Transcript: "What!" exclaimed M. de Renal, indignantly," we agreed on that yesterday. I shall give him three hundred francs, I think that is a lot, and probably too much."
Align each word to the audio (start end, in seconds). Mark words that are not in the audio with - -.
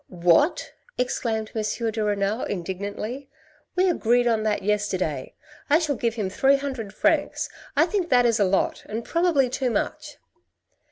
"What!" 0.07 0.71
exclaimed 1.03 1.51
M. 1.53 1.91
de 1.91 2.03
Renal, 2.03 2.41
indignantly," 2.45 3.29
we 3.75 3.87
agreed 3.87 4.25
on 4.25 4.41
that 4.41 4.63
yesterday. 4.63 5.35
I 5.69 5.77
shall 5.77 5.93
give 5.95 6.15
him 6.15 6.27
three 6.27 6.57
hundred 6.57 6.91
francs, 6.91 7.49
I 7.75 7.85
think 7.85 8.09
that 8.09 8.25
is 8.25 8.39
a 8.39 8.43
lot, 8.45 8.81
and 8.87 9.05
probably 9.05 9.47
too 9.47 9.69
much." 9.69 10.17